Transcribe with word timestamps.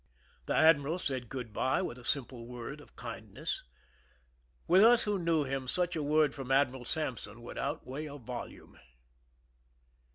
/ 0.25 0.45
The 0.47 0.55
admiral 0.55 0.97
said 0.97 1.29
good 1.29 1.53
by 1.53 1.83
with 1.83 1.99
a 1.99 2.03
simple 2.03 2.47
word 2.47 2.81
of 2.81 2.95
kindness. 2.95 3.61
V7ith 4.67 4.83
us 4.83 5.03
who 5.03 5.19
knew 5.19 5.43
him, 5.43 5.67
such 5.67 5.95
a 5.95 6.01
word 6.01 6.33
from 6.33 6.49
Admiral 6.51 6.85
Sampson 6.85 7.43
would 7.43 7.59
outweigh 7.59 8.07
a 8.07 8.17
volume. 8.17 8.79